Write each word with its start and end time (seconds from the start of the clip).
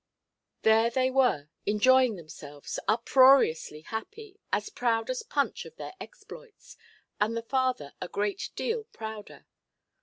There 0.63 0.89
they 0.89 1.11
were 1.11 1.49
enjoying 1.67 2.15
themselves, 2.15 2.79
uproariously 2.87 3.81
happy, 3.81 4.39
as 4.51 4.71
proud 4.71 5.11
as 5.11 5.21
Punch 5.21 5.63
of 5.63 5.75
their 5.75 5.93
exploits, 6.01 6.75
and 7.19 7.37
the 7.37 7.43
father 7.43 7.93
a 8.01 8.07
great 8.07 8.49
deal 8.55 8.85
prouder. 8.85 9.45